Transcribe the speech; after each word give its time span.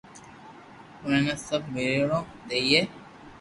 ورنہ 1.05 1.35
سب 1.47 1.61
ميڙون 1.73 2.23
ديئي 2.47 2.81